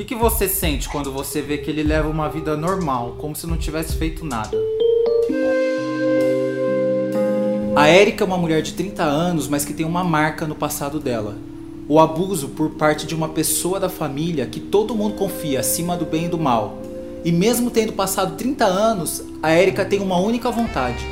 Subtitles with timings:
[0.00, 3.46] que, que você sente quando você vê que ele leva uma vida normal, como se
[3.46, 4.56] não tivesse feito nada?
[7.76, 10.98] A Érica é uma mulher de 30 anos, mas que tem uma marca no passado
[10.98, 11.36] dela.
[11.86, 16.06] O abuso por parte de uma pessoa da família que todo mundo confia acima do
[16.06, 16.78] bem e do mal.
[17.22, 21.04] E mesmo tendo passado 30 anos, a Érica tem uma única vontade: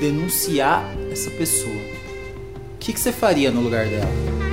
[0.00, 1.72] denunciar essa pessoa.
[1.72, 4.43] O que, que você faria no lugar dela?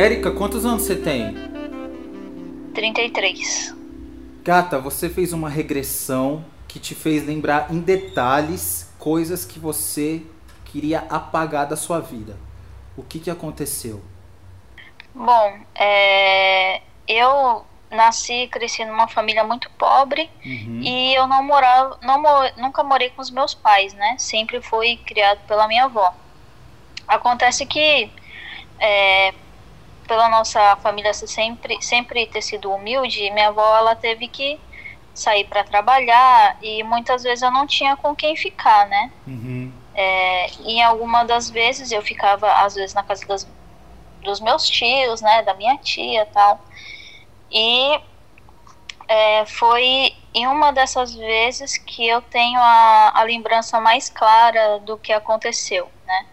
[0.00, 1.34] Érica, quantos anos você tem?
[2.72, 3.74] 33.
[4.42, 10.22] Gata, você fez uma regressão que te fez lembrar em detalhes coisas que você
[10.64, 12.38] queria apagar da sua vida.
[12.96, 14.02] O que, que aconteceu?
[15.14, 20.80] Bom, é, eu nasci e cresci numa família muito pobre Uhum.
[20.82, 22.22] e eu não morava, não,
[22.56, 24.16] nunca morei com os meus pais, né?
[24.16, 26.14] Sempre fui criado pela minha avó.
[27.06, 28.10] Acontece que
[28.78, 29.34] é,
[30.10, 34.58] pela nossa família sempre sempre ter sido humilde, minha avó ela teve que
[35.14, 39.12] sair para trabalhar e muitas vezes eu não tinha com quem ficar, né?
[39.24, 39.72] Uhum.
[39.94, 43.46] É, em alguma das vezes eu ficava às vezes na casa das,
[44.24, 46.58] dos meus tios, né, da minha tia, tal.
[47.48, 48.00] E
[49.06, 54.98] é, foi em uma dessas vezes que eu tenho a, a lembrança mais clara do
[54.98, 56.26] que aconteceu, né?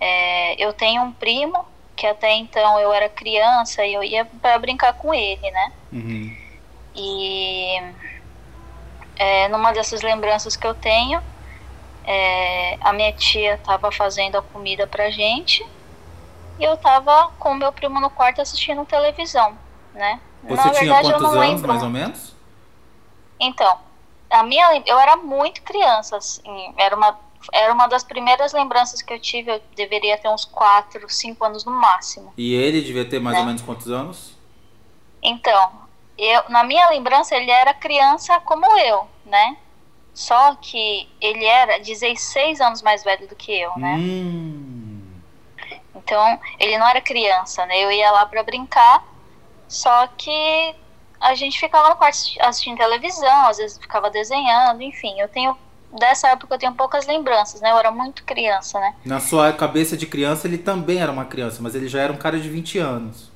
[0.00, 4.58] É, eu tenho um primo que até então eu era criança e eu ia para
[4.58, 5.72] brincar com ele, né?
[5.92, 6.36] Uhum.
[6.94, 7.82] E
[9.16, 11.22] é, numa dessas lembranças que eu tenho,
[12.04, 15.66] é, a minha tia estava fazendo a comida pra gente
[16.58, 19.56] e eu tava com o meu primo no quarto assistindo televisão,
[19.94, 20.20] né?
[20.44, 22.36] Você tinha quantos anos, mais ou menos?
[23.40, 23.78] Então,
[24.30, 27.18] a minha, eu era muito criança, assim, era uma,
[27.52, 31.64] era uma das primeiras lembranças que eu tive, eu deveria ter uns 4, 5 anos
[31.64, 32.32] no máximo.
[32.36, 33.40] E ele devia ter mais Né?
[33.40, 34.36] ou menos quantos anos?
[35.22, 35.70] Então,
[36.18, 39.56] eu, na minha lembrança, ele era criança como eu, né?
[40.14, 43.96] Só que ele era 16 anos mais velho do que eu, né?
[43.98, 45.02] Hum.
[45.94, 47.78] Então, ele não era criança, né?
[47.82, 49.04] Eu ia lá pra brincar,
[49.68, 50.74] só que
[51.20, 55.18] a gente ficava no quarto assisti- assistindo televisão, às vezes ficava desenhando, enfim.
[55.20, 55.56] Eu tenho,
[55.92, 57.70] dessa época eu tenho poucas lembranças, né?
[57.70, 58.94] Eu era muito criança, né?
[59.04, 62.16] Na sua cabeça de criança, ele também era uma criança, mas ele já era um
[62.16, 63.30] cara de 20 anos.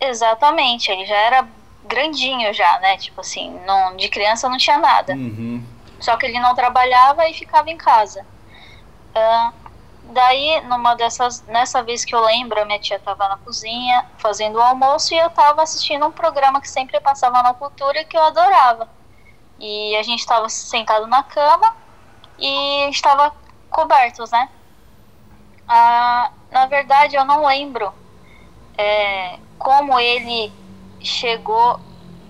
[0.00, 1.48] Exatamente, ele já era
[1.84, 2.96] grandinho já, né?
[2.96, 5.14] Tipo assim, não, de criança não tinha nada.
[5.14, 5.62] Uhum.
[6.00, 8.26] Só que ele não trabalhava e ficava em casa.
[9.14, 9.52] Ah,
[10.04, 14.62] daí, numa dessas, nessa vez que eu lembro, minha tia estava na cozinha fazendo o
[14.62, 18.88] almoço e eu estava assistindo um programa que sempre passava na cultura que eu adorava.
[19.62, 21.66] E a gente estava sentado na cama
[22.36, 23.32] e estava
[23.70, 24.48] cobertos, né?
[25.68, 27.94] Ah, na verdade, eu não lembro
[28.76, 30.52] é, como ele
[31.00, 31.78] chegou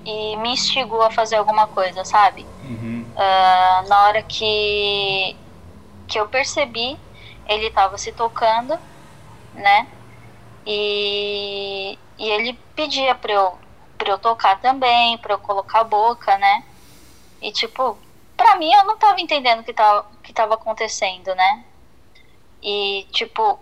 [0.04, 2.46] e me instigou a fazer alguma coisa, sabe?
[2.62, 3.10] Uhum.
[3.16, 5.34] Ah, na hora que,
[6.06, 7.00] que eu percebi,
[7.46, 8.78] ele estava se tocando,
[9.54, 9.88] né?
[10.66, 13.58] E, e ele pedia pra eu,
[13.96, 16.62] pra eu tocar também, pra eu colocar a boca, né?
[17.42, 17.98] E tipo,
[18.36, 21.64] pra mim eu não tava entendendo o que tava, que tava acontecendo, né?
[22.62, 23.58] E tipo,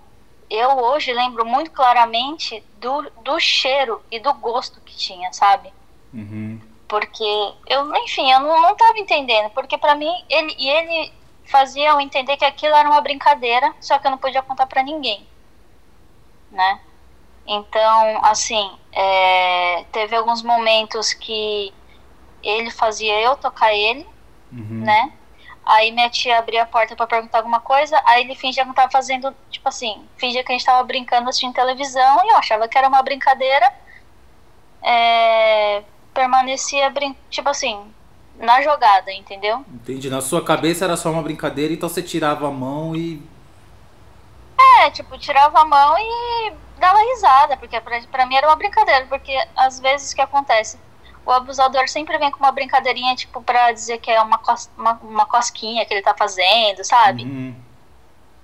[0.51, 5.73] eu hoje lembro muito claramente do, do cheiro e do gosto que tinha, sabe?
[6.13, 6.61] Uhum.
[6.87, 9.49] Porque eu, enfim, eu não, não tava entendendo.
[9.51, 11.13] Porque pra mim, ele, e ele
[11.45, 14.83] fazia eu entender que aquilo era uma brincadeira, só que eu não podia contar pra
[14.83, 15.27] ninguém.
[16.51, 16.81] Né?
[17.47, 21.73] Então, assim, é, teve alguns momentos que
[22.43, 24.07] ele fazia eu tocar ele,
[24.53, 24.83] Uhum.
[24.85, 25.13] né?
[25.65, 28.75] Aí minha tia abria a porta pra perguntar alguma coisa, aí ele fingia que não
[28.75, 32.67] tava fazendo, tipo assim, fingia que a gente tava brincando assistindo televisão e eu achava
[32.67, 33.73] que era uma brincadeira.
[34.83, 35.83] É,
[36.15, 37.79] permanecia, brin tipo assim,
[38.37, 39.65] na jogada, entendeu?
[39.73, 40.09] Entendi.
[40.09, 43.23] Na sua cabeça era só uma brincadeira, então você tirava a mão e.
[44.83, 49.07] É, tipo, tirava a mão e dava risada, porque pra, pra mim era uma brincadeira,
[49.07, 50.79] porque às vezes o que acontece?
[51.25, 54.95] O abusador sempre vem com uma brincadeirinha, tipo, pra dizer que é uma, cos uma,
[55.03, 57.25] uma cosquinha que ele tá fazendo, sabe?
[57.25, 57.55] Uhum.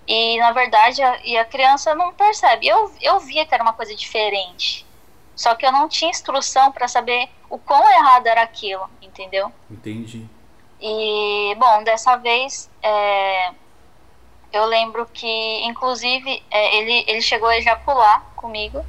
[0.07, 2.67] E na verdade a, e a criança não percebe.
[2.67, 4.87] Eu, eu via que era uma coisa diferente.
[5.35, 9.53] Só que eu não tinha instrução pra saber o quão errado era aquilo, entendeu?
[9.71, 10.27] Entendi.
[10.81, 13.51] E, bom, dessa vez é,
[14.53, 15.27] eu lembro que,
[15.65, 18.85] inclusive, é, ele, ele chegou a ejacular comigo.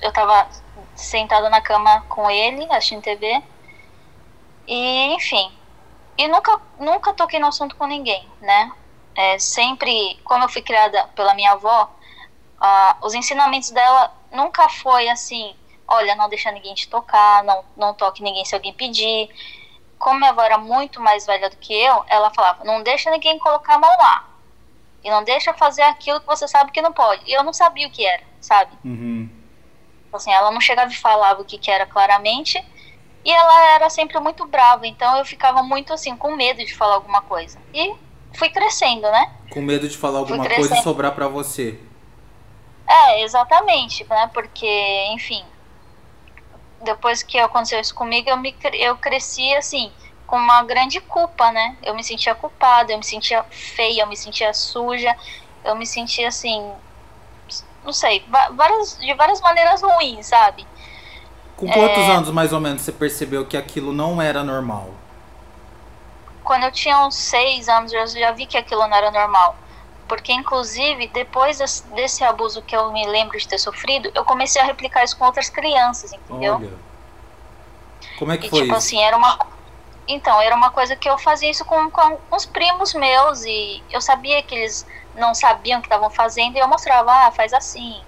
[0.00, 0.48] Eu tava
[0.96, 3.42] sentada na cama com ele, assistindo TV.
[4.66, 5.52] E, enfim.
[6.18, 8.72] E nunca, nunca toquei no assunto com ninguém, né?
[9.14, 11.90] É, sempre, como eu fui criada pela minha avó,
[13.02, 15.54] os ensinamentos dela nunca foi assim,
[15.86, 19.28] olha, não deixa ninguém te tocar, não, não toque ninguém se alguém pedir.
[19.98, 23.38] Como minha avó era muito mais velha do que eu, ela falava, não deixa ninguém
[23.38, 24.28] colocar a mão lá.
[25.02, 27.22] E não deixa fazer aquilo que você sabe que não pode.
[27.26, 28.76] E eu não sabia o que era, sabe?
[28.84, 29.30] Uhum.
[30.16, 32.62] Assim, ela não chegava e falava o que, que era claramente.
[33.24, 36.94] E ela era sempre muito brava, então eu ficava muito assim, com medo de falar
[36.94, 37.58] alguma coisa.
[37.74, 37.92] E
[38.32, 39.32] fui crescendo, né?
[39.50, 41.78] Com medo de falar alguma coisa e sobrar para você.
[42.86, 44.30] É, exatamente, né?
[44.32, 45.44] Porque, enfim,
[46.82, 49.92] depois que aconteceu isso comigo, eu, me, eu cresci assim,
[50.26, 51.76] com uma grande culpa, né?
[51.82, 55.16] Eu me sentia culpada, eu me sentia feia, eu me sentia suja,
[55.64, 56.72] eu me sentia assim,
[57.86, 60.66] não sei, várias, de várias maneiras ruins, sabe?
[61.56, 62.10] Com quantos é...
[62.10, 64.90] anos mais ou menos você percebeu que aquilo não era normal?
[66.44, 69.56] Quando eu tinha uns seis anos, eu já vi que aquilo não era normal.
[70.06, 71.58] Porque, inclusive, depois
[71.94, 75.24] desse abuso que eu me lembro de ter sofrido, eu comecei a replicar isso com
[75.24, 76.56] outras crianças, entendeu?
[76.56, 76.72] Olha.
[78.16, 78.76] Como é que e, foi tipo isso?
[78.76, 79.38] assim, era uma.
[80.08, 84.00] Então, era uma coisa que eu fazia isso com, com os primos meus e eu
[84.00, 88.00] sabia que eles não sabiam o que estavam fazendo e eu mostrava, ah, faz assim,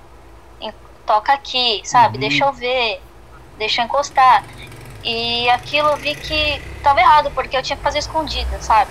[1.09, 2.17] toca aqui, sabe?
[2.17, 2.21] Uhum.
[2.21, 3.03] Deixa eu ver,
[3.57, 4.45] deixa eu encostar.
[5.03, 8.91] E aquilo eu vi que estava errado, porque eu tinha que fazer escondida, sabe?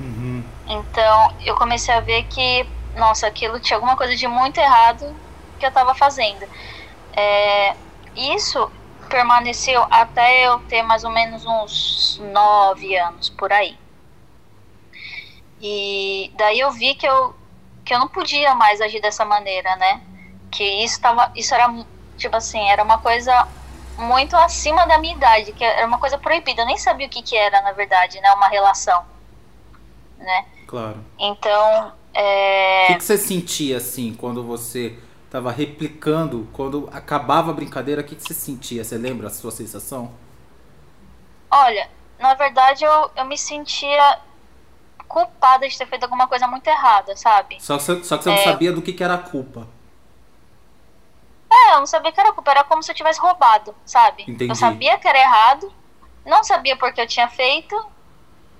[0.00, 0.44] Uhum.
[0.66, 2.66] Então eu comecei a ver que,
[2.96, 5.14] nossa, aquilo tinha alguma coisa de muito errado
[5.60, 6.44] que eu estava fazendo.
[7.16, 7.76] É,
[8.16, 8.68] isso
[9.04, 13.76] permaneceu até eu ter mais ou menos uns nove anos por aí.
[15.60, 17.34] E daí eu vi que eu,
[17.84, 20.02] que eu não podia mais agir dessa maneira, né?
[20.50, 21.72] Que isso, tava, isso era,
[22.16, 23.48] tipo assim, era uma coisa
[23.96, 26.62] muito acima da minha idade, que era uma coisa proibida.
[26.62, 28.30] Eu nem sabia o que, que era, na verdade, né?
[28.32, 29.04] Uma relação,
[30.18, 30.44] né?
[30.66, 31.04] Claro.
[31.18, 32.84] Então, é...
[32.84, 34.98] O que, que você sentia, assim, quando você
[35.34, 38.84] estava replicando, quando acabava a brincadeira, o que, que você sentia?
[38.84, 40.12] Você lembra a sua sensação?
[41.50, 41.90] Olha,
[42.20, 44.20] na verdade eu, eu me sentia
[45.08, 47.60] culpada de ter feito alguma coisa muito errada, sabe?
[47.60, 48.36] Só, só que você é...
[48.36, 49.66] não sabia do que, que era a culpa.
[51.50, 54.22] É, eu não sabia que era culpa, era como se eu tivesse roubado, sabe?
[54.22, 54.48] Entendi.
[54.48, 55.72] Eu sabia que era errado,
[56.24, 57.74] não sabia por que eu tinha feito,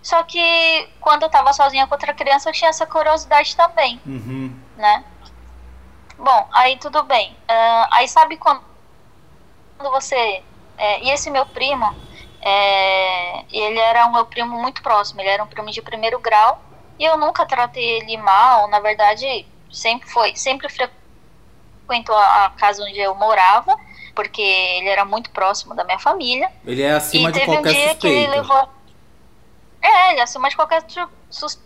[0.03, 4.53] só que quando eu tava sozinha com outra criança eu tinha essa curiosidade também, uhum.
[4.77, 5.05] né?
[6.19, 7.33] Bom, aí tudo bem.
[7.49, 8.63] Uh, aí sabe quando,
[9.79, 10.43] você.
[10.77, 11.95] É, e esse meu primo,
[12.41, 16.63] é, ele era um meu primo muito próximo, ele era um primo de primeiro grau.
[16.99, 22.83] E eu nunca tratei ele mal, na verdade, sempre foi, sempre frequentou a, a casa
[22.85, 23.77] onde eu morava,
[24.15, 26.51] porque ele era muito próximo da minha família.
[26.65, 28.01] Ele é acima de qualquer um dia suspeita.
[28.01, 28.69] Que ele levou...
[29.83, 30.85] É, ele é acima de qualquer
[31.29, 31.64] suspeita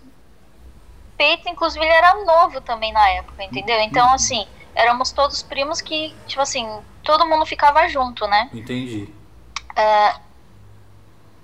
[1.18, 3.80] respeito, inclusive ele era novo também na época, entendeu?
[3.80, 4.14] Então, uhum.
[4.14, 6.66] assim, éramos todos primos que, tipo assim,
[7.02, 8.48] todo mundo ficava junto, né?
[8.52, 9.12] Entendi.
[9.74, 10.14] É,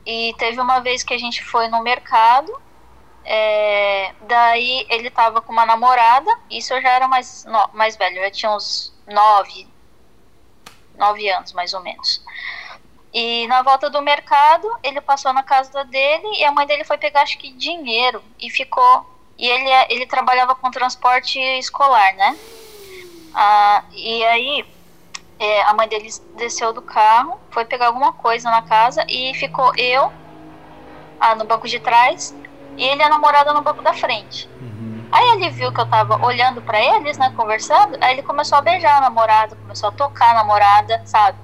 [0.06, 2.52] e teve uma vez que a gente foi no mercado,
[3.24, 8.20] é, daí ele tava com uma namorada, isso eu já era mais, no, mais velho,
[8.22, 9.66] já tinha uns nove,
[10.96, 12.22] nove anos mais ou menos.
[13.12, 16.98] E na volta do mercado, ele passou na casa dele e a mãe dele foi
[16.98, 22.36] pegar, acho que, dinheiro e ficou e ele, é, ele trabalhava com transporte escolar, né?
[23.34, 24.64] Ah, e aí
[25.38, 29.74] é, a mãe dele desceu do carro, foi pegar alguma coisa na casa e ficou
[29.76, 30.12] eu
[31.20, 32.34] ah, no banco de trás
[32.76, 34.48] e ele e a namorada no banco da frente.
[34.60, 35.08] Uhum.
[35.10, 38.62] Aí ele viu que eu tava olhando para eles, né, conversando, aí ele começou a
[38.62, 41.38] beijar a namorada, começou a tocar a namorada, sabe?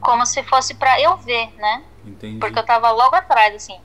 [0.00, 1.84] Como se fosse para eu ver, né?
[2.04, 2.38] Entendi.
[2.38, 3.78] Porque eu tava logo atrás, assim.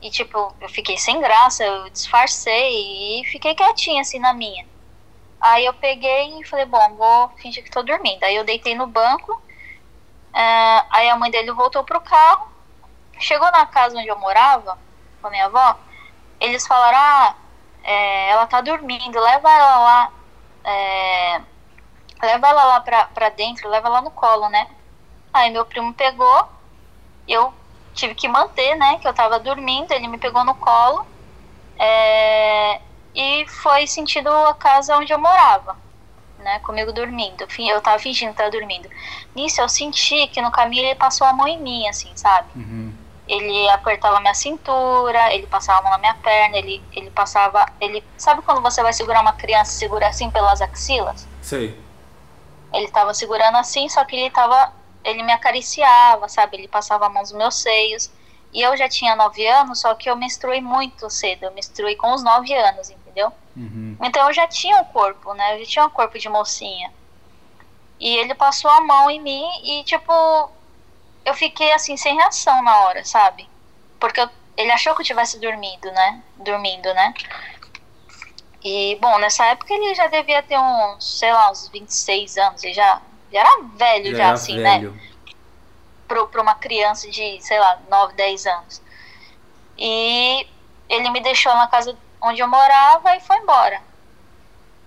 [0.00, 4.66] E, tipo, eu fiquei sem graça, eu disfarcei e fiquei quietinha, assim, na minha.
[5.40, 8.22] Aí eu peguei e falei, bom, vou fingir que tô dormindo.
[8.24, 12.48] Aí eu deitei no banco, uh, aí a mãe dele voltou pro carro,
[13.18, 14.78] chegou na casa onde eu morava,
[15.20, 15.76] com a minha avó,
[16.40, 17.36] eles falaram, ah,
[17.84, 20.12] é, ela tá dormindo, leva ela lá,
[20.64, 21.42] é,
[22.22, 24.66] leva ela lá pra, pra dentro, leva ela no colo, né?
[25.32, 26.48] Aí meu primo pegou,
[27.28, 27.54] eu
[27.94, 28.98] tive que manter, né?
[28.98, 31.06] Que eu tava dormindo, ele me pegou no colo
[31.82, 32.78] é,
[33.14, 35.76] e foi sentido a casa onde eu morava,
[36.38, 36.58] né?
[36.60, 37.46] Comigo dormindo.
[37.58, 38.88] Eu tava fingindo que tava dormindo.
[39.34, 42.48] Nisso eu senti que no caminho ele passou a mão em mim, assim, sabe?
[42.54, 42.92] Uhum.
[43.26, 47.64] Ele apertava minha cintura, ele passava a mão na minha perna, ele, ele passava.
[47.80, 51.26] ele Sabe quando você vai segurar uma criança segura assim pelas axilas?
[51.40, 51.78] Sei.
[52.74, 54.72] Ele tava segurando assim, só que ele tava
[55.04, 56.56] ele me acariciava, sabe?
[56.56, 58.10] Ele passava a mão nos meus seios.
[58.52, 61.44] E eu já tinha nove anos, só que eu menstruei muito cedo.
[61.44, 63.32] Eu menstruei com os nove anos, entendeu?
[63.56, 63.96] Uhum.
[64.02, 65.54] Então eu já tinha um corpo, né?
[65.54, 66.92] Eu já tinha um corpo de mocinha.
[67.98, 70.12] E ele passou a mão em mim e, tipo,
[71.24, 73.48] eu fiquei assim, sem reação na hora, sabe?
[73.98, 76.22] Porque eu, ele achou que eu tivesse dormido, né?
[76.36, 77.12] Dormindo, né?
[78.62, 82.64] E, bom, nessa época ele já devia ter uns, sei lá, uns 26 anos.
[82.64, 84.78] Ele já, já era velho, já, Já era assim, né?
[84.78, 85.00] velho.
[86.08, 88.82] pro, pra uma criança de, sei lá, 9, 10 anos.
[89.78, 90.46] E
[90.88, 93.80] ele me deixou na casa onde eu morava e foi embora.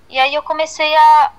[0.10, 1.32] E aí eu comecei a,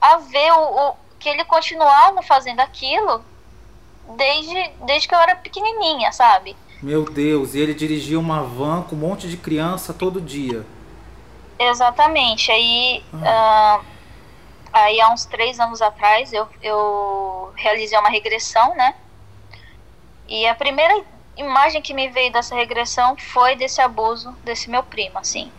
[0.00, 3.22] a ver o, o que ele continuava fazendo aquilo
[4.16, 6.56] desde, desde que eu era pequenininha, sabe?
[6.80, 10.64] Meu Deus, e ele dirigia uma van com um monte de criança todo dia.
[11.58, 12.52] Exatamente.
[12.52, 13.80] Aí, ah,
[14.84, 18.94] aí há uns três anos atrás eu, eu realizei uma regressão, né?
[20.28, 21.04] E a primeira
[21.36, 25.50] imagem que me veio dessa regressão foi desse abuso desse meu primo, assim.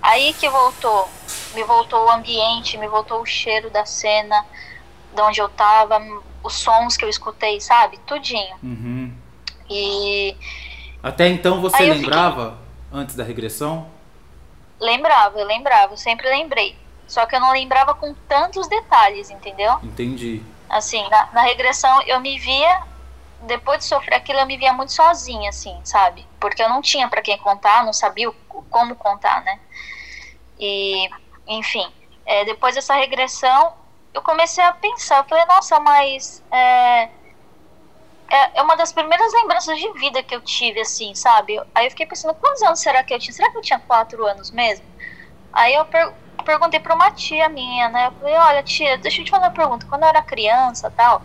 [0.00, 1.08] Aí que voltou,
[1.54, 4.44] me voltou o ambiente, me voltou o cheiro da cena,
[5.14, 5.98] de onde eu tava,
[6.42, 7.98] os sons que eu escutei, sabe?
[8.06, 8.56] Tudinho.
[8.62, 9.12] Uhum.
[9.68, 10.36] E
[11.02, 12.58] Até então você lembrava,
[12.92, 13.88] antes da regressão?
[14.78, 16.76] lembrava, eu lembrava, eu sempre lembrei.
[17.06, 19.78] Só que eu não lembrava com tantos detalhes, entendeu?
[19.82, 20.44] Entendi.
[20.68, 22.80] assim, na, na regressão eu me via,
[23.46, 26.26] depois de sofrer aquilo, eu me via muito sozinha, assim, sabe?
[26.40, 29.60] Porque eu não tinha para quem contar, não sabia o- como contar, né?
[30.58, 31.08] E,
[31.46, 31.86] enfim,
[32.24, 33.72] é, depois dessa regressão,
[34.12, 37.10] eu comecei a pensar, eu falei, nossa, mas é,
[38.30, 41.60] é, é uma das primeiras lembranças de vida que eu tive, assim, sabe?
[41.74, 43.34] Aí eu fiquei pensando, quantos anos será que eu tinha?
[43.34, 44.86] Será que eu tinha quatro anos mesmo?
[45.52, 45.84] Aí eu
[46.44, 48.06] perguntei pra uma tia minha, né?
[48.06, 49.86] Eu falei, olha, tia, deixa eu te fazer uma pergunta.
[49.86, 51.22] Quando eu era criança tal,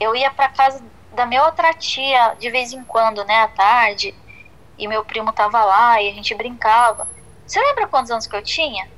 [0.00, 4.14] eu ia pra casa da minha outra tia de vez em quando, né, à tarde,
[4.76, 7.06] e meu primo tava lá e a gente brincava.
[7.46, 8.88] Você lembra quantos anos que eu tinha?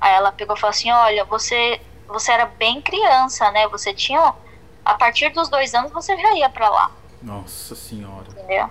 [0.00, 3.68] Aí ela pegou e falou assim, olha, você, você era bem criança, né?
[3.68, 4.34] Você tinha.
[4.84, 6.90] A partir dos dois anos você já ia pra lá,
[7.22, 8.26] Nossa senhora.
[8.30, 8.68] entendeu?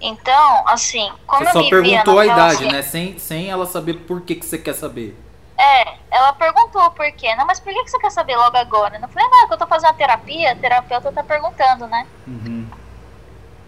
[0.00, 2.82] Então, assim, como Você eu só perguntou a idade, né?
[2.82, 5.16] Sem, sem ela saber por que, que você quer saber.
[5.58, 7.34] É, ela perguntou por quê.
[7.36, 8.98] Não, mas por que que você quer saber logo agora?
[9.00, 12.06] Eu falei, não, é que eu tô fazendo a terapia, a terapeuta tá perguntando, né?
[12.26, 12.66] Uhum.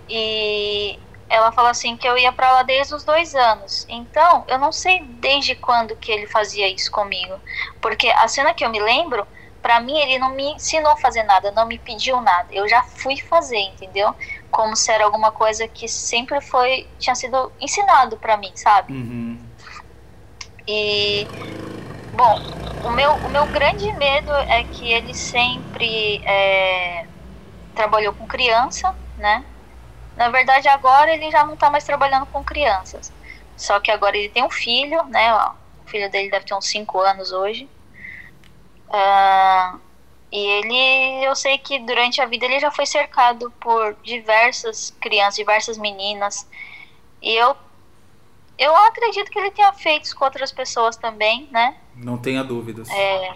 [0.08, 0.98] E
[1.28, 3.86] ela falou assim que eu ia pra lá desde os dois anos.
[3.90, 7.34] Então, eu não sei desde quando que ele fazia isso comigo.
[7.80, 9.26] Porque a cena que eu me lembro,
[9.62, 12.48] pra mim ele não me ensinou a fazer nada, não me pediu nada.
[12.52, 14.14] Eu já fui fazer, entendeu?
[14.50, 18.92] Como se era alguma coisa que sempre foi tinha sido ensinado pra mim, sabe?
[18.92, 19.38] Uhum.
[20.66, 21.28] E
[22.12, 22.38] bom,
[22.82, 27.08] o meu, o meu grande medo é que ele sempre é,
[27.74, 29.46] trabalhou com criança, né?
[30.16, 33.12] Na verdade, agora ele já não tá mais trabalhando com crianças.
[33.56, 35.32] Só que agora ele tem um filho, né?
[35.34, 35.52] ó,
[35.86, 37.70] O filho dele deve ter uns 5 anos hoje.
[38.92, 39.78] Ah,
[40.30, 45.36] e ele, eu sei que durante a vida ele já foi cercado por diversas crianças,
[45.36, 46.46] diversas meninas.
[47.20, 47.56] E eu,
[48.58, 51.76] eu acredito que ele tenha feito isso com outras pessoas também, né?
[51.94, 52.88] Não tenha dúvidas.
[52.90, 53.34] É,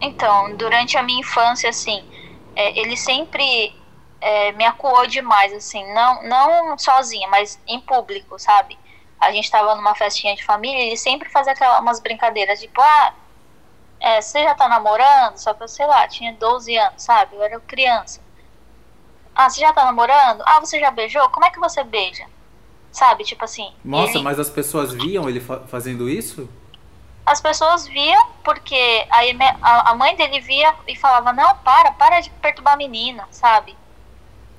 [0.00, 2.02] então, durante a minha infância, assim,
[2.56, 3.74] é, ele sempre
[4.20, 8.78] é, me acuou demais, assim, não, não sozinha, mas em público, sabe?
[9.18, 12.80] A gente tava numa festinha de família e ele sempre fazia aquelas umas brincadeiras, tipo,
[12.80, 13.14] ah,
[14.00, 15.36] é, você já tá namorando?
[15.36, 17.36] Só que eu, sei lá, tinha 12 anos, sabe?
[17.36, 18.20] Eu era criança.
[19.34, 20.42] Ah, você já tá namorando?
[20.46, 21.28] Ah, você já beijou?
[21.30, 22.24] Como é que você beija?
[22.90, 23.22] Sabe?
[23.24, 23.72] Tipo assim.
[23.84, 26.48] Nossa, ele- mas as pessoas viam ele fa- fazendo isso?
[27.26, 32.18] as pessoas viam, porque aí a, a mãe dele via e falava, não, para, para
[32.20, 33.76] de perturbar a menina, sabe?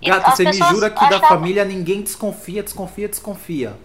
[0.02, 3.78] Gata, as você me jura que da achavam- família ninguém desconfia, desconfia, desconfia.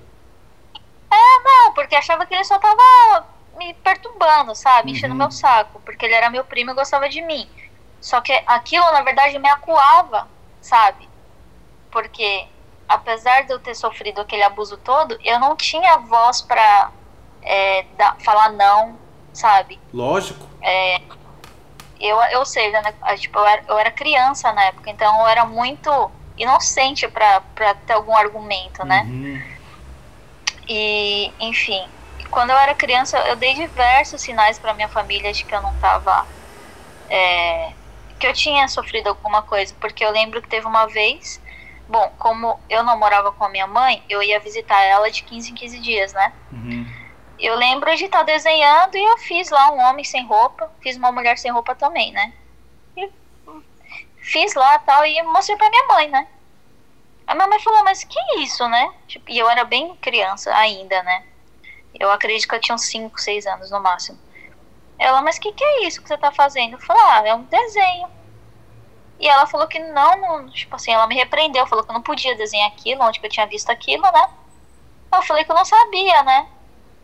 [1.44, 4.92] Não, porque achava que ele só tava me perturbando, sabe?
[4.92, 5.18] Enchendo Uhum.
[5.18, 7.48] meu saco, porque ele era meu primo e gostava de mim.
[8.00, 10.28] Só que aquilo, na verdade, me acuava,
[10.60, 11.08] sabe?
[11.90, 12.46] Porque,
[12.88, 16.90] apesar de eu ter sofrido aquele abuso todo, eu não tinha voz pra
[17.42, 18.98] é, dar- falar não,
[19.32, 19.80] sabe?
[19.92, 20.46] Lógico.
[21.98, 25.26] eu, eu seja, né, ah, tipo, eu era, eu era criança na época, então eu
[25.26, 29.02] era muito inocente pra, pra ter algum argumento, né?
[29.06, 29.42] Uhum.
[30.68, 31.88] E, enfim,
[32.30, 35.74] quando eu era criança, eu dei diversos sinais pra minha família de que eu não
[35.78, 36.26] tava.
[37.08, 37.72] é,
[38.18, 41.40] que eu tinha sofrido alguma coisa, porque eu lembro que teve uma vez.
[41.88, 45.52] Bom, como eu não morava com a minha mãe, eu ia visitar ela de 15
[45.52, 46.32] em 15 dias, né?
[46.50, 46.86] Uhum.
[47.38, 51.12] Eu lembro de estar desenhando e eu fiz lá um homem sem roupa, fiz uma
[51.12, 52.32] mulher sem roupa também, né?
[52.96, 53.08] E
[54.16, 56.26] fiz lá tal e mostrei pra minha mãe, né?
[57.26, 58.92] A minha mãe falou, mas que isso, né?
[59.06, 61.24] Tipo, e eu era bem criança ainda, né?
[61.98, 64.18] Eu acredito que eu tinha uns 5, 6 anos no máximo.
[64.98, 66.74] Ela, mas o que, que é isso que você tá fazendo?
[66.74, 68.08] Eu falei, ah, é um desenho.
[69.18, 72.02] E ela falou que não, não, tipo assim, ela me repreendeu, falou que eu não
[72.02, 74.28] podia desenhar aquilo, onde que eu tinha visto aquilo, né?
[75.12, 76.48] Eu falei que eu não sabia, né?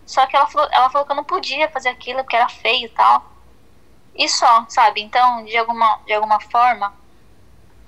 [0.04, 2.87] Só que ela falou, ela falou que eu não podia fazer aquilo porque era feio
[2.87, 3.25] e tal.
[4.14, 5.00] E só, sabe?
[5.00, 6.92] Então, de alguma, de alguma forma,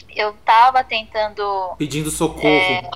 [0.08, 1.74] eu tava tentando.
[1.76, 2.46] Pedindo socorro.
[2.46, 2.90] É,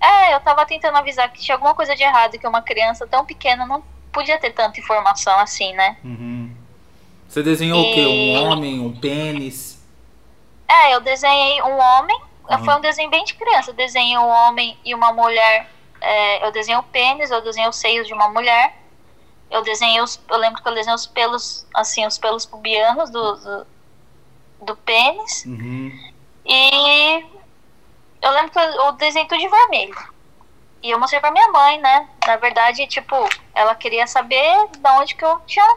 [0.00, 3.24] é, eu tava tentando avisar que tinha alguma coisa de errado, que uma criança tão
[3.24, 5.96] pequena não podia ter tanta informação assim, né?
[6.02, 6.50] Uhum.
[7.28, 7.90] Você desenhou e...
[7.90, 8.06] o quê?
[8.06, 9.78] Um homem, um pênis?
[10.66, 12.18] É, eu desenhei um homem.
[12.48, 12.64] Uhum.
[12.64, 13.70] Foi um desenho bem de criança.
[13.70, 15.70] Eu desenhei um homem e uma mulher.
[16.00, 18.76] É, eu desenhei o pênis, eu desenhei os seios de uma mulher.
[19.50, 20.20] Eu desenhei os.
[20.28, 23.66] Eu lembro que eu desenhei os pelos, assim, os pelos pubianos do, do,
[24.62, 25.44] do pênis.
[25.44, 25.92] Uhum.
[26.46, 27.24] E
[28.22, 29.96] eu lembro que eu desenhei tudo de vermelho.
[30.82, 32.08] E eu mostrei pra minha mãe, né?
[32.26, 33.14] Na verdade, tipo,
[33.54, 35.76] ela queria saber de onde que eu tinha.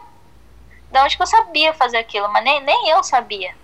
[0.90, 3.54] De onde que eu sabia fazer aquilo, mas nem, nem eu sabia.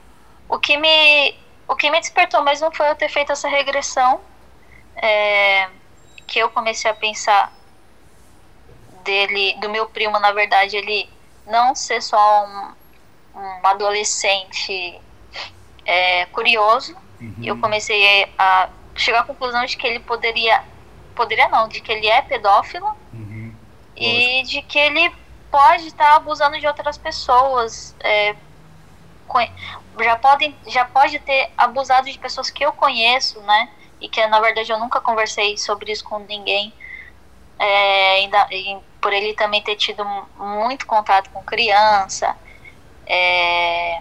[0.49, 1.35] O que me.
[1.67, 4.21] O que me despertou mesmo foi eu ter feito essa regressão.
[4.97, 5.69] É,
[6.27, 7.53] que eu comecei a pensar
[9.03, 11.09] dele, do meu primo, na verdade, ele
[11.47, 15.01] não ser só um, um adolescente
[15.85, 16.97] é, curioso.
[17.21, 17.35] Uhum.
[17.43, 20.63] Eu comecei a chegar à conclusão de que ele poderia
[21.15, 23.55] poderia não, de que ele é pedófilo uhum.
[23.95, 25.13] e de que ele
[25.51, 27.95] pode estar abusando de outras pessoas.
[28.01, 28.35] É,
[30.01, 33.69] já, podem, já pode ter abusado de pessoas que eu conheço, né?
[34.01, 36.73] E que na verdade eu nunca conversei sobre isso com ninguém.
[37.59, 38.49] É, ainda,
[39.01, 40.03] por ele também ter tido
[40.39, 42.35] muito contato com criança.
[43.07, 44.01] É,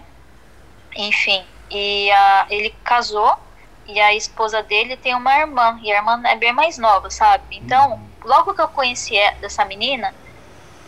[0.96, 3.36] enfim, e a, ele casou
[3.86, 7.44] e a esposa dele tem uma irmã, e a irmã é bem mais nova, sabe?
[7.50, 8.08] Então, uhum.
[8.24, 10.14] logo que eu conheci essa menina,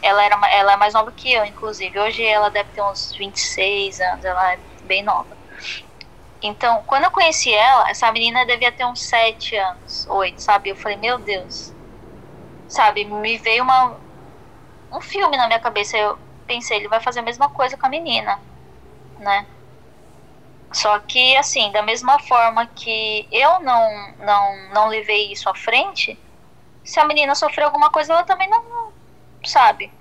[0.01, 1.99] ela, era, ela é mais nova que eu, inclusive.
[1.99, 5.37] Hoje ela deve ter uns 26 anos, ela é bem nova.
[6.43, 10.71] Então, quando eu conheci ela, essa menina devia ter uns 7 anos, 8, sabe?
[10.71, 11.73] Eu falei, meu Deus.
[12.69, 13.97] Sabe, me veio uma,
[14.91, 15.97] um filme na minha cabeça.
[15.97, 18.41] Eu pensei, ele vai fazer a mesma coisa com a menina,
[19.19, 19.47] né?
[20.73, 26.19] Só que, assim, da mesma forma que eu não, não, não levei isso à frente,
[26.85, 28.93] se a menina sofreu alguma coisa, ela também não,
[29.45, 29.93] sabe,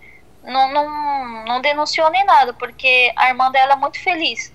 [0.43, 4.53] não, não, não denunciou nem nada, porque a irmã dela é muito feliz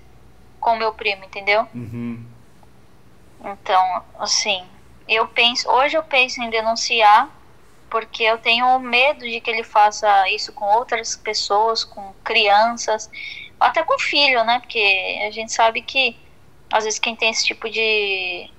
[0.59, 1.67] com o meu primo, entendeu?
[1.73, 2.25] Uhum.
[3.43, 4.67] Então, assim,
[5.07, 7.29] eu penso, hoje eu penso em denunciar,
[7.89, 13.09] porque eu tenho medo de que ele faça isso com outras pessoas, com crianças,
[13.59, 14.59] até com filho, né?
[14.59, 16.15] Porque a gente sabe que
[16.71, 18.49] às vezes quem tem esse tipo de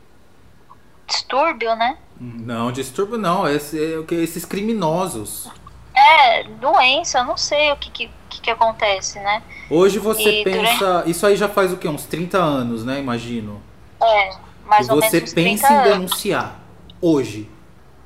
[1.07, 1.99] distúrbio, né?
[2.21, 5.51] Não, distúrbio não, esse, é esses criminosos.
[5.95, 9.43] É, doença, eu não sei o que, que, que acontece, né?
[9.71, 10.79] Hoje você e pensa.
[10.79, 11.11] Durante...
[11.11, 11.89] Isso aí já faz o quê?
[11.89, 12.99] Uns 30 anos, né?
[12.99, 13.63] Imagino.
[14.01, 14.31] É,
[14.65, 15.11] mais e ou menos.
[15.11, 16.61] Você pensa em denunciar
[17.01, 17.49] hoje.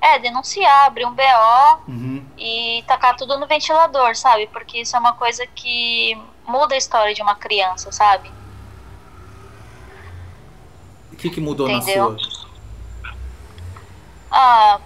[0.00, 2.24] É, denunciar, abrir um BO uhum.
[2.36, 4.48] e tacar tudo no ventilador, sabe?
[4.48, 6.20] Porque isso é uma coisa que
[6.52, 8.30] muda a história de uma criança, sabe?
[11.10, 12.12] O que, que mudou Entendeu?
[12.12, 12.42] na sua?
[14.30, 14.80] Ah,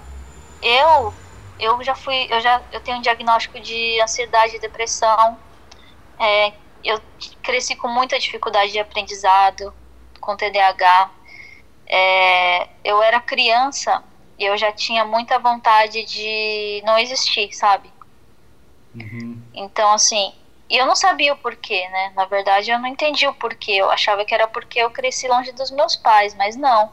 [0.62, 1.12] eu
[1.58, 5.38] eu já fui, eu já eu tenho um diagnóstico de ansiedade e depressão.
[6.18, 6.52] É,
[6.84, 7.00] eu
[7.42, 9.74] cresci com muita dificuldade de aprendizado,
[10.20, 11.10] com TDAH.
[11.88, 14.02] É, eu era criança
[14.38, 17.90] e eu já tinha muita vontade de não existir, sabe?
[18.94, 19.40] Uhum.
[19.54, 20.32] Então, assim,
[20.68, 22.12] eu não sabia o porquê, né?
[22.14, 23.72] Na verdade, eu não entendi o porquê.
[23.72, 26.90] Eu achava que era porque eu cresci longe dos meus pais, mas não.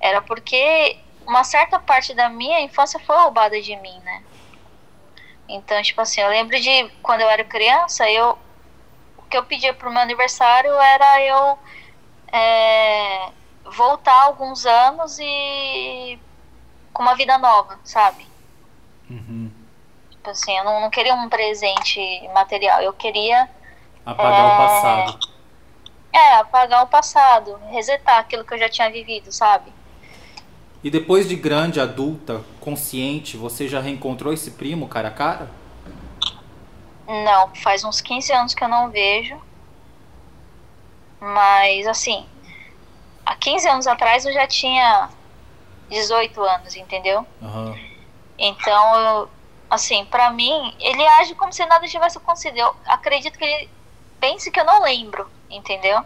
[0.00, 4.24] Era porque uma certa parte da minha infância foi roubada de mim, né?
[5.48, 8.38] Então, tipo assim, eu lembro de quando eu era criança, eu
[9.16, 11.58] o que eu pedia pro meu aniversário era eu
[12.32, 13.32] é,
[13.64, 16.18] voltar alguns anos e
[16.92, 18.26] com uma vida nova, sabe?
[19.10, 19.57] Uhum.
[20.28, 23.48] Tipo assim, eu não, não, queria um presente material, eu queria.
[24.04, 25.18] Apagar é, o passado.
[26.12, 29.72] É, apagar o passado, resetar aquilo que eu já tinha vivido, sabe?
[30.84, 35.50] E depois de grande, adulta, consciente, você já reencontrou esse primo cara a cara?
[37.06, 39.40] Não, faz uns 15 anos que eu não vejo.
[41.20, 42.26] Mas, assim,
[43.24, 45.08] há 15 anos atrás eu já tinha
[45.88, 47.26] 18 anos, entendeu?
[47.40, 47.88] Uhum.
[48.38, 49.28] Então,
[49.70, 52.56] assim, para mim, ele age como se nada tivesse acontecido.
[52.56, 53.70] Eu acredito que ele
[54.20, 56.02] pense que eu não lembro, entendeu?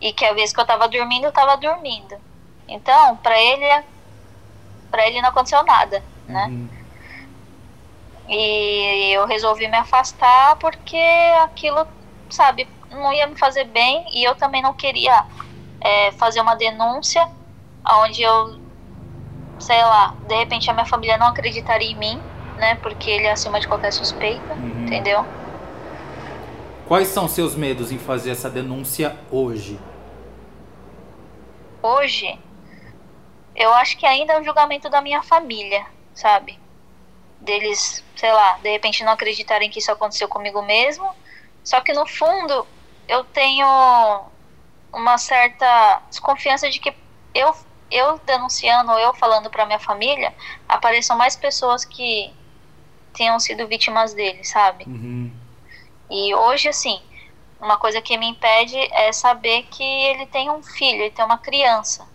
[0.00, 2.16] E que a vez que eu tava dormindo, eu tava dormindo.
[2.66, 3.84] Então, para ele,
[4.90, 6.46] para ele não aconteceu nada, né?
[6.46, 6.68] Uhum.
[8.28, 10.96] E eu resolvi me afastar porque
[11.42, 11.86] aquilo,
[12.30, 15.24] sabe, não ia me fazer bem e eu também não queria
[15.80, 17.28] é, fazer uma denúncia
[17.84, 18.59] onde eu,
[19.60, 22.20] sei lá, de repente a minha família não acreditaria em mim,
[22.56, 22.74] né?
[22.76, 24.86] Porque ele é acima de qualquer suspeita, uhum.
[24.86, 25.24] entendeu?
[26.88, 29.78] Quais são seus medos em fazer essa denúncia hoje?
[31.82, 32.38] Hoje,
[33.54, 36.58] eu acho que ainda é o julgamento da minha família, sabe?
[37.40, 41.08] Deles, sei lá, de repente não acreditarem que isso aconteceu comigo mesmo.
[41.62, 42.66] Só que no fundo,
[43.08, 44.24] eu tenho
[44.92, 46.92] uma certa desconfiança de que
[47.34, 47.54] eu,
[47.90, 50.34] eu denunciando, eu falando para minha família,
[50.68, 52.32] apareçam mais pessoas que
[53.12, 54.84] tenham sido vítimas dele, sabe?
[54.84, 55.32] Uhum.
[56.10, 57.00] E hoje, assim,
[57.60, 61.38] uma coisa que me impede é saber que ele tem um filho, ele tem uma
[61.38, 62.06] criança.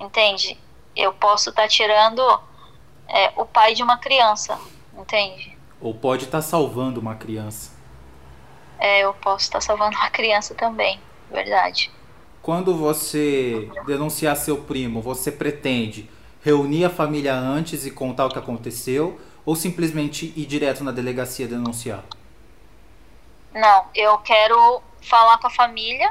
[0.00, 0.58] Entende?
[0.94, 2.22] Eu posso estar tá tirando
[3.08, 4.58] é, o pai de uma criança,
[4.96, 5.56] entende?
[5.80, 7.72] Ou pode estar tá salvando uma criança.
[8.78, 11.90] É, eu posso estar tá salvando uma criança também, verdade.
[12.46, 16.08] Quando você denunciar seu primo, você pretende
[16.44, 21.48] reunir a família antes e contar o que aconteceu ou simplesmente ir direto na delegacia
[21.48, 22.04] denunciar?
[23.52, 26.08] Não, eu quero falar com a família,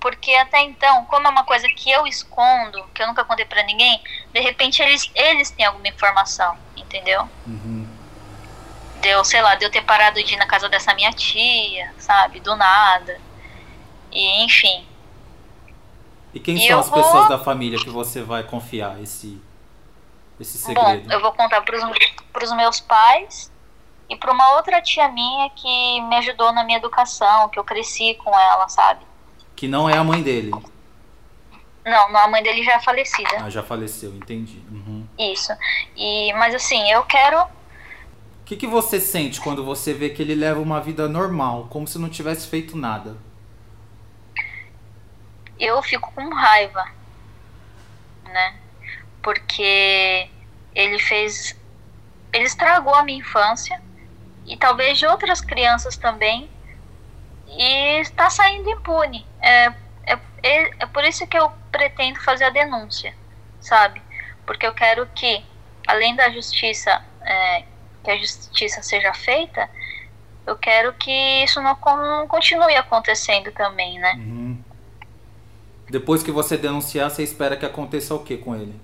[0.00, 3.62] porque até então, como é uma coisa que eu escondo, que eu nunca contei para
[3.62, 7.28] ninguém, de repente eles, eles têm alguma informação, entendeu?
[7.46, 7.86] Uhum.
[9.02, 12.40] Deu, sei lá, deu ter parado de ir na casa dessa minha tia, sabe?
[12.40, 13.20] Do nada.
[14.10, 14.95] E enfim.
[16.36, 17.02] E quem e são as vou...
[17.02, 19.40] pessoas da família que você vai confiar esse,
[20.38, 21.08] esse segredo?
[21.08, 21.82] Bom, eu vou contar pros,
[22.30, 23.50] pros meus pais
[24.06, 28.18] e para uma outra tia minha que me ajudou na minha educação, que eu cresci
[28.22, 29.00] com ela, sabe?
[29.56, 30.50] Que não é a mãe dele.
[31.82, 33.38] Não, não a mãe dele já é falecida.
[33.38, 34.62] Ah, já faleceu, entendi.
[34.70, 35.06] Uhum.
[35.18, 35.54] Isso.
[35.96, 37.40] E, mas assim, eu quero.
[37.40, 41.88] O que, que você sente quando você vê que ele leva uma vida normal, como
[41.88, 43.16] se não tivesse feito nada?
[45.58, 46.86] Eu fico com raiva,
[48.24, 48.56] né?
[49.22, 50.28] Porque
[50.74, 51.58] ele fez.
[52.32, 53.80] Ele estragou a minha infância
[54.46, 56.48] e talvez de outras crianças também,
[57.48, 59.26] e está saindo impune.
[59.40, 59.66] É,
[60.04, 63.14] é, é, é por isso que eu pretendo fazer a denúncia,
[63.60, 64.00] sabe?
[64.46, 65.44] Porque eu quero que,
[65.86, 67.64] além da justiça, é,
[68.04, 69.68] que a justiça seja feita,
[70.46, 71.10] eu quero que
[71.42, 71.74] isso não,
[72.28, 74.12] continue acontecendo também, né?
[74.14, 74.35] Uhum.
[75.88, 78.74] Depois que você denunciar, você espera que aconteça o que com ele?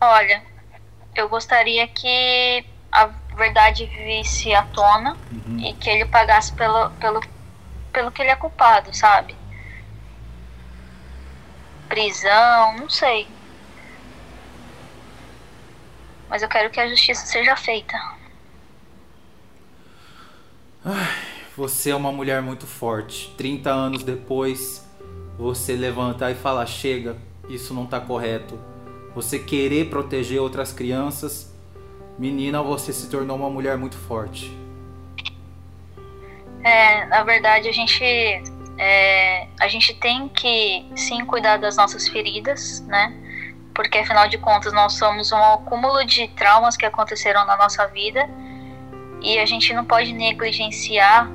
[0.00, 0.42] Olha,
[1.14, 5.58] eu gostaria que a verdade visse à tona uhum.
[5.58, 7.20] e que ele pagasse pelo, pelo,
[7.92, 9.34] pelo que ele é culpado, sabe?
[11.88, 13.26] Prisão, não sei.
[16.28, 17.96] Mas eu quero que a justiça seja feita.
[20.84, 21.24] Ai,
[21.56, 23.32] você é uma mulher muito forte.
[23.36, 24.83] 30 anos depois,
[25.38, 27.16] você levantar e falar: chega,
[27.48, 28.58] isso não tá correto.
[29.14, 31.54] Você querer proteger outras crianças
[32.18, 34.56] Menina, você se tornou uma mulher muito forte.
[36.62, 38.04] É, na verdade, a gente
[38.78, 43.12] é, a gente tem que sim cuidar das nossas feridas, né?
[43.74, 48.30] Porque afinal de contas nós somos um acúmulo de traumas que aconteceram na nossa vida
[49.20, 51.28] e a gente não pode negligenciar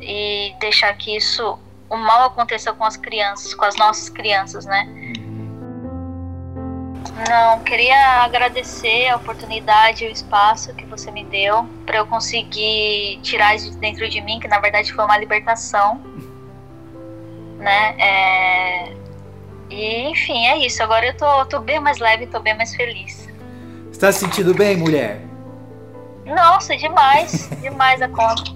[0.00, 1.58] e deixar que isso
[1.92, 4.88] o mal aconteça com as crianças, com as nossas crianças, né?
[7.28, 13.20] Não, queria agradecer a oportunidade e o espaço que você me deu para eu conseguir
[13.22, 16.00] tirar isso de dentro de mim, que na verdade foi uma libertação,
[17.58, 17.94] né?
[17.98, 18.96] É...
[19.68, 20.82] E enfim, é isso.
[20.82, 23.28] Agora eu tô, tô bem mais leve, tô bem mais feliz.
[23.90, 25.20] Está se sentindo bem, mulher?
[26.24, 28.51] Nossa, demais, demais a conta.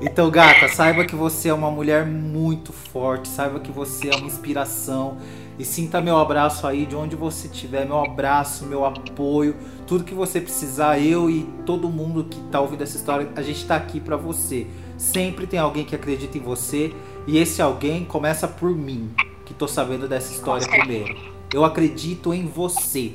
[0.00, 4.26] Então, gata, saiba que você é uma mulher muito forte, saiba que você é uma
[4.26, 5.18] inspiração
[5.58, 9.56] e sinta meu abraço aí de onde você estiver, meu abraço, meu apoio,
[9.88, 13.56] tudo que você precisar, eu e todo mundo que está ouvindo essa história, a gente
[13.62, 14.68] está aqui para você.
[14.96, 16.94] Sempre tem alguém que acredita em você
[17.26, 19.10] e esse alguém começa por mim,
[19.44, 21.16] que tô sabendo dessa história primeiro.
[21.52, 23.14] Eu acredito em você.